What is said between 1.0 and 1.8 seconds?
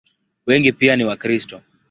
Wakristo.